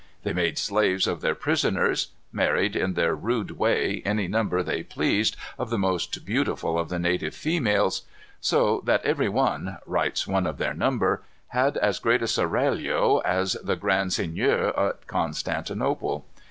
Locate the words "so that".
8.39-9.05